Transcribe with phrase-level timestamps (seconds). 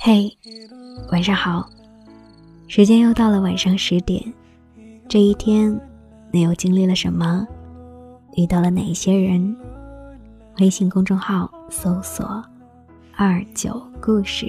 [0.00, 0.30] 嘿，
[1.10, 1.68] 晚上好，
[2.68, 4.22] 时间又到了晚上十点。
[5.08, 5.76] 这一天，
[6.30, 7.44] 你又经历了什么？
[8.36, 9.56] 遇到了哪些人？
[10.60, 12.40] 微信公众号搜索
[13.16, 14.46] “二九故事”。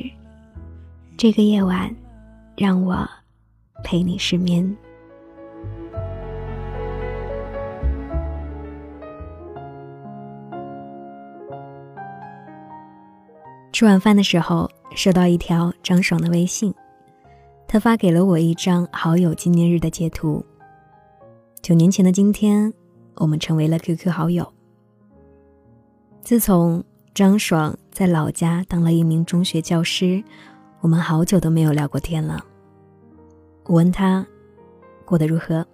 [1.18, 1.94] 这个夜晚，
[2.56, 3.10] 让我
[3.84, 4.78] 陪你失眠。
[13.74, 16.74] 吃晚饭的时候，收到一条张爽的微信，
[17.68, 20.46] 他发给了我一张好友纪念日的截图。
[21.62, 22.74] 九年前的今天，
[23.16, 24.52] 我们成为了 QQ 好友。
[26.22, 26.84] 自从
[27.14, 30.24] 张爽在老家当了一名中学教师，
[30.82, 32.44] 我们好久都没有聊过天了。
[33.66, 34.26] 我问他
[35.06, 35.66] 过得如何，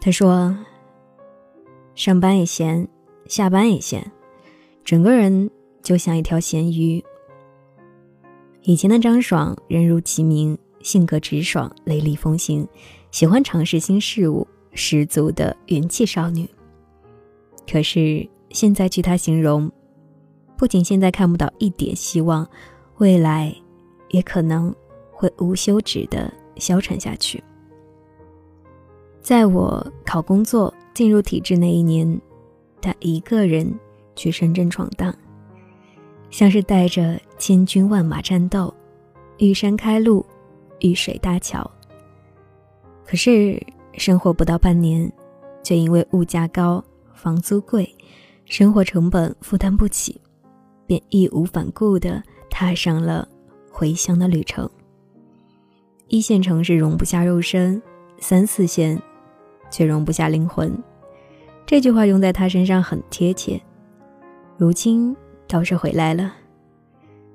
[0.00, 0.56] 他说：
[1.94, 2.86] 上班也闲，
[3.26, 4.10] 下班也闲，
[4.84, 5.50] 整个人。
[5.82, 7.02] 就像一条咸鱼。
[8.62, 12.66] 以前的张爽人如其名，性格直爽、雷厉风行，
[13.10, 16.48] 喜欢尝试新事物，十足的元气少女。
[17.70, 19.70] 可是现在据她形容，
[20.58, 22.46] 不仅现在看不到一点希望，
[22.98, 23.54] 未来
[24.10, 24.74] 也可能
[25.10, 27.42] 会无休止的消沉下去。
[29.22, 32.20] 在我考工作进入体制那一年，
[32.82, 33.72] 她一个人
[34.14, 35.14] 去深圳闯荡。
[36.30, 38.72] 像是带着千军万马战斗，
[39.38, 40.24] 遇山开路，
[40.78, 41.68] 遇水搭桥。
[43.04, 43.60] 可是
[43.94, 45.12] 生活不到半年，
[45.62, 47.92] 却因为物价高、房租贵、
[48.44, 50.20] 生活成本负担不起，
[50.86, 53.28] 便义无反顾地踏上了
[53.70, 54.70] 回乡的旅程。
[56.06, 57.82] 一线城市容不下肉身，
[58.18, 59.00] 三四线
[59.70, 60.72] 却容不下灵魂。
[61.66, 63.60] 这句话用在他身上很贴切。
[64.56, 65.16] 如今。
[65.50, 66.32] 倒是回来了，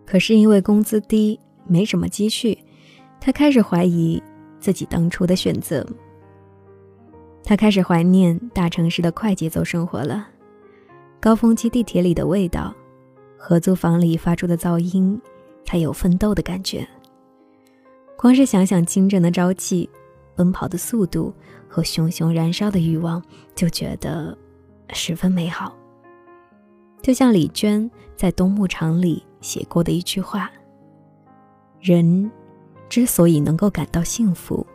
[0.06, 2.58] 可是因为工资低，没什么积蓄，
[3.20, 4.24] 他开始怀疑
[4.58, 5.86] 自己当初的选择。
[7.44, 10.30] 他开始怀念大城市的快节奏生活了，
[11.20, 12.74] 高峰期地铁里的味道，
[13.38, 15.22] 合租房里发出的噪音，
[15.66, 16.88] 才有奋斗的感觉。
[18.18, 19.90] 光是想想清晨的朝气、
[20.36, 21.34] 奔跑的速度
[21.68, 23.22] 和熊熊燃烧的欲望，
[23.54, 24.36] 就觉得
[24.94, 25.76] 十分美好。
[27.02, 30.50] 就像李娟在《冬牧场》里写过的一句话
[31.80, 32.32] ：“人
[32.90, 34.66] 之所以能够感到幸福，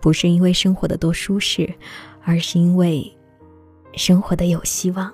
[0.00, 1.68] 不是因为生活的多舒适，
[2.22, 3.12] 而是因为
[3.94, 5.12] 生活的有希望。”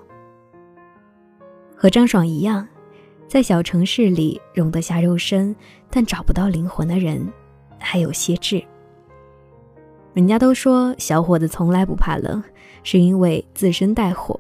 [1.75, 2.69] 和张爽一样，
[3.27, 5.57] 在小城市里容得下肉身，
[5.89, 7.27] 但找不到灵魂的人，
[7.79, 8.63] 还有些志。
[10.13, 12.45] 人家都说小伙子从来不怕冷，
[12.83, 14.39] 是因为自身带火。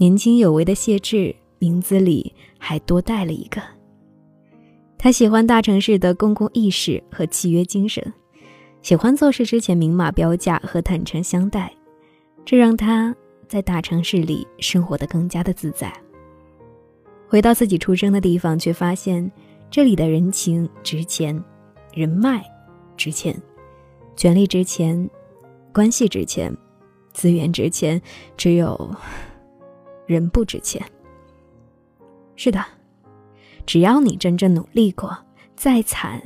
[0.00, 3.60] 年轻有为的谢志，名字里还多带了一个。
[4.96, 8.12] 他喜欢大城市的公共意识和契约精神，
[8.80, 11.72] 喜欢做事之前明码标价和坦诚相待，
[12.44, 13.12] 这让他
[13.48, 15.92] 在大城市里生活的更加的自在。
[17.26, 19.28] 回到自己出生的地方，却发现
[19.68, 21.42] 这里的人情值钱，
[21.92, 22.40] 人脉
[22.96, 23.36] 值钱，
[24.14, 25.10] 权力值钱，
[25.72, 26.56] 关系值钱，
[27.12, 28.00] 资源值钱，
[28.36, 28.88] 只有。
[30.08, 30.84] 人不值钱。
[32.34, 32.64] 是的，
[33.66, 35.16] 只要你真正努力过，
[35.54, 36.20] 再惨，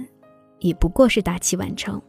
[0.61, 2.01] 也不过是大器晚成。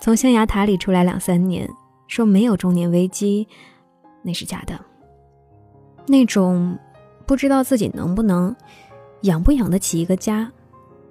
[0.00, 1.68] 从象牙塔里出来两三年，
[2.06, 3.48] 说没有中年危机，
[4.22, 4.78] 那是假的。
[6.06, 6.78] 那种
[7.26, 8.54] 不知道自己能不能
[9.22, 10.52] 养不养得起一个家，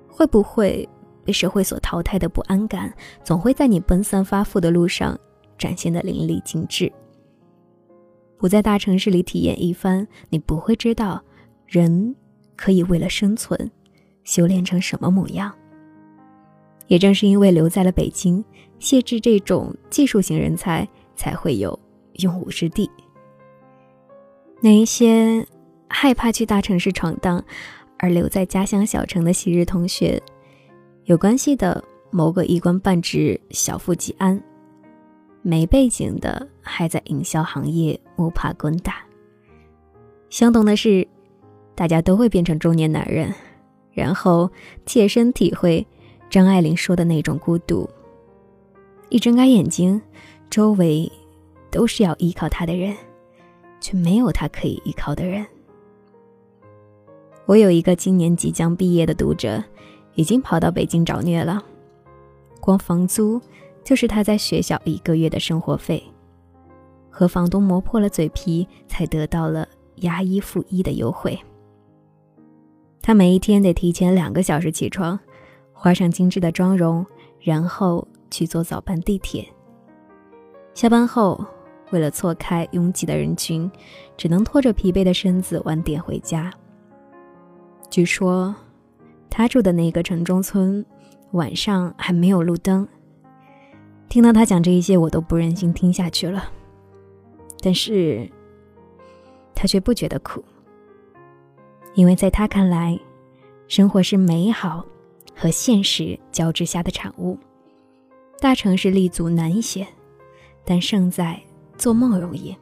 [0.07, 0.87] 会不会
[1.23, 2.93] 被社会所淘汰的不安感，
[3.23, 5.17] 总会在你奔三发富的路上
[5.57, 6.91] 展现的淋漓尽致。
[8.43, 11.23] 不在大城市里体验一番，你不会知道，
[11.65, 12.13] 人
[12.57, 13.71] 可以为了生存，
[14.25, 15.49] 修炼成什么模样。
[16.87, 18.43] 也正是因为留在了北京，
[18.79, 21.79] 谢志这种技术型人才才会有
[22.15, 22.91] 用武之地。
[24.59, 25.47] 那一些
[25.87, 27.41] 害怕去大城市闯荡，
[27.97, 30.21] 而留在家乡小城的昔日同学，
[31.05, 31.81] 有关系的
[32.11, 34.43] 某个一官半职，小富即安。
[35.41, 38.95] 没背景的还在营销行业摸爬滚打。
[40.29, 41.07] 相同的是，
[41.75, 43.31] 大家都会变成中年男人，
[43.91, 44.49] 然后
[44.85, 45.85] 切身体会
[46.29, 47.87] 张爱玲说的那种孤独。
[49.09, 50.01] 一睁开眼睛，
[50.49, 51.11] 周围
[51.69, 52.95] 都是要依靠他的人，
[53.79, 55.45] 却没有他可以依靠的人。
[57.45, 59.63] 我有一个今年即将毕业的读者，
[60.15, 61.63] 已经跑到北京找虐了，
[62.59, 63.39] 光房租。
[63.83, 66.01] 就是他在学校一个月的生活费，
[67.13, 69.67] 和房东磨破了嘴皮才得到了
[69.97, 71.39] 押一付一的优惠。
[73.03, 75.19] 他每一天得提前两个小时起床，
[75.71, 77.05] 化上精致的妆容，
[77.39, 79.47] 然后去坐早班地铁。
[80.73, 81.45] 下班后，
[81.91, 83.71] 为了错开拥挤的人群，
[84.17, 86.51] 只能拖着疲惫的身子晚点回家。
[87.91, 88.55] 据说，
[89.29, 90.83] 他住的那个城中村
[91.33, 92.87] 晚上还没有路灯。
[94.09, 96.43] 听到他讲这一些，我都不忍心听下去了。
[97.65, 98.29] 但是，
[99.55, 100.43] 他却不觉得苦。
[101.93, 102.99] 因为在他看来，
[103.69, 104.85] 生活是美好
[105.33, 107.37] 和现实交织下的产物。
[108.41, 109.87] 大城市立足难一些，
[110.65, 111.39] 但胜在
[111.77, 112.53] 做梦容易；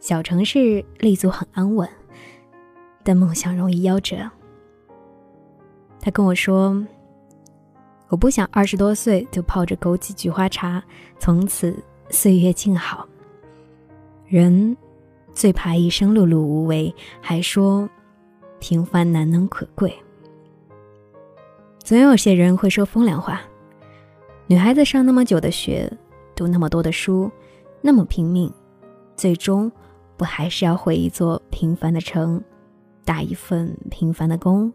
[0.00, 1.88] 小城市立足很安稳，
[3.04, 4.28] 但梦想容易夭折。
[6.00, 6.84] 他跟我说
[8.10, 10.82] ：“我不想二十多岁就泡着枸杞菊花茶，
[11.20, 11.76] 从此
[12.10, 13.08] 岁月静好。
[14.26, 14.76] 人
[15.32, 17.88] 最怕一生碌碌无为，还说。”
[18.58, 19.94] 平凡难能可贵，
[21.78, 23.42] 总有些人会说风凉话。
[24.46, 25.92] 女孩子上那么久的学，
[26.34, 27.30] 读那么多的书，
[27.82, 28.50] 那么拼命，
[29.14, 29.70] 最终
[30.16, 32.42] 不还是要回一座平凡的城，
[33.04, 34.72] 打一份平凡的工，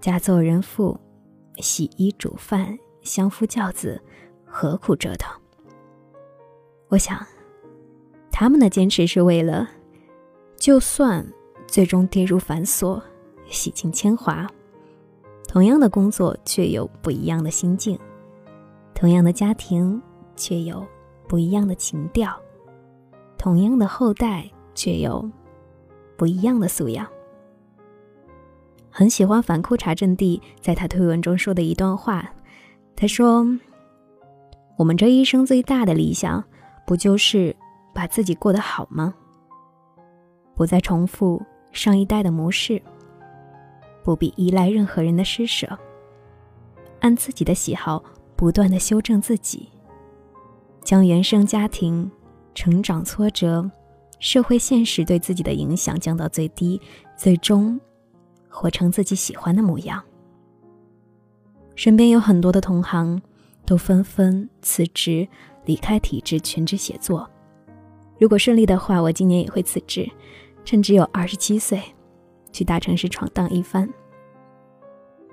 [0.00, 0.98] 嫁做人妇，
[1.58, 4.02] 洗衣煮饭，相夫教子，
[4.44, 5.32] 何苦折腾？
[6.88, 7.24] 我想，
[8.36, 9.70] 他们的坚持是为了，
[10.56, 11.24] 就算。
[11.66, 13.02] 最终跌入繁琐，
[13.48, 14.48] 洗尽铅华。
[15.48, 17.96] 同样的工作，却有不一样的心境；
[18.94, 20.00] 同样的家庭，
[20.36, 20.86] 却有
[21.26, 22.28] 不一样的情调；
[23.36, 25.28] 同样的后代，却有
[26.16, 27.04] 不一样的素养。
[28.88, 32.30] 很喜欢反裤衩阵地在他推文中说的一段话，
[32.94, 33.44] 他说
[34.78, 36.44] ：“我们这一生最大的理想，
[36.86, 37.56] 不就是
[37.94, 39.14] 把自己过得好吗？
[40.54, 41.40] 不再重复。”
[41.74, 42.80] 上一代的模式，
[44.04, 45.76] 不必依赖任何人的施舍，
[47.00, 48.00] 按自己的喜好
[48.36, 49.68] 不断的修正自己，
[50.84, 52.08] 将原生家庭、
[52.54, 53.68] 成长挫折、
[54.20, 56.80] 社会现实对自己的影响降到最低，
[57.16, 57.80] 最终
[58.48, 60.00] 活成自己喜欢的模样。
[61.74, 63.20] 身边有很多的同行
[63.66, 65.26] 都纷纷辞职
[65.64, 67.28] 离开体制全职写作，
[68.18, 70.10] 如果顺利的话，我今年也会辞职。
[70.64, 71.78] 趁只有二十七岁，
[72.50, 73.86] 去大城市闯荡一番。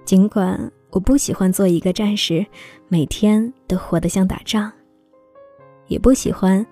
[0.04, 2.46] 尽管我不喜欢做一个战士，
[2.90, 4.70] 每天都活得像打仗，
[5.88, 6.66] 也不喜欢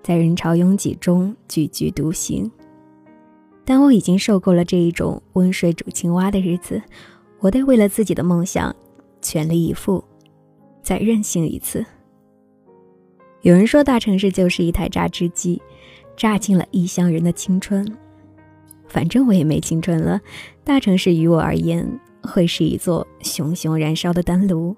[0.00, 2.48] 在人潮拥挤中踽踽独行，
[3.64, 6.80] 但我已经受够了这一种温水煮青蛙的日子。
[7.40, 8.72] 我得为了自己的梦想
[9.20, 10.04] 全力以赴，
[10.82, 11.84] 再任性一次。
[13.44, 15.60] 有人说，大城市就是一台榨汁机，
[16.16, 17.86] 榨尽了异乡人的青春。
[18.88, 20.18] 反正我也没青春了，
[20.64, 21.86] 大城市于我而言
[22.22, 24.74] 会是一座熊熊燃烧的丹炉，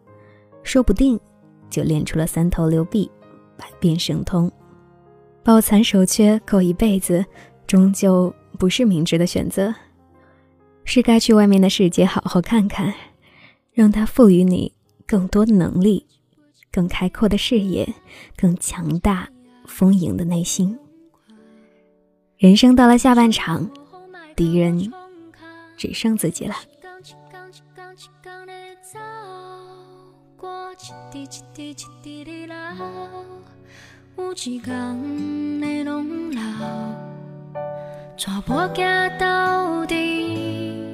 [0.64, 1.18] 说不定
[1.70, 3.08] 就练出了三头六臂，
[3.56, 4.50] 百变神通。
[5.44, 7.24] 抱残守缺够一辈子，
[7.68, 9.72] 终究不是明智的选择，
[10.82, 12.92] 是该去外面的世界好好看看，
[13.72, 14.72] 让它赋予你
[15.06, 16.04] 更多的能力，
[16.70, 17.88] 更开阔的视野，
[18.36, 19.28] 更强大
[19.66, 20.78] 丰盈的内心。
[22.38, 23.70] 人生到了下半场。
[24.36, 24.92] 敌人
[25.78, 26.54] 只剩自己了。
[34.18, 36.40] 有一天的拢老，
[38.14, 40.84] 全部行到底，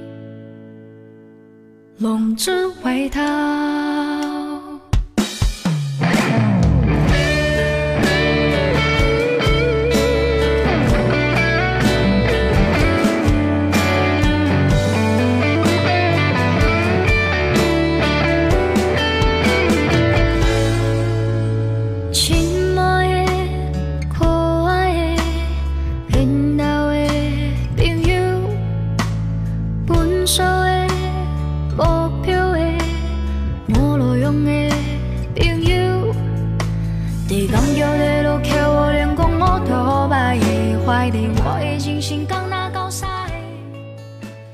[1.98, 4.01] 弄出回头。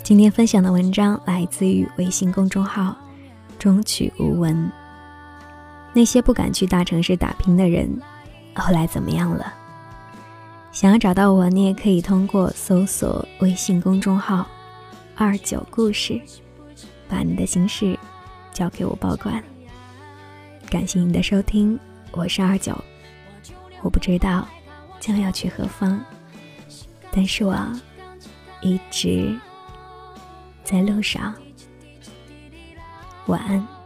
[0.09, 2.97] 今天分享的文章来自于微信公众号
[3.61, 4.73] “中曲无闻”。
[5.93, 8.01] 那些不敢去大城市打拼的人，
[8.55, 9.53] 后来怎么样了？
[10.73, 14.47] 想要找到我，你也可以通过搜索微信公众号
[15.15, 16.19] “二九故事”，
[17.07, 17.95] 把你的心事
[18.51, 19.45] 交给我保管。
[20.71, 21.79] 感谢你的收听，
[22.13, 22.75] 我是二九。
[23.83, 24.49] 我不知道
[25.01, 26.03] 将要去何方，
[27.13, 27.55] 但是我
[28.63, 29.39] 一直。
[30.71, 31.35] 在路上。
[33.29, 33.78] 晚安。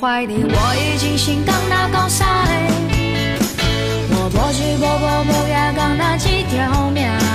[0.00, 2.26] 怀念，我已经心刚那高山，
[4.10, 7.29] 我不是波波波也刚那几条命。